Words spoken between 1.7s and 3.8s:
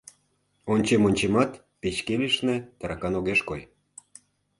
печке лишне таракан огеш кой.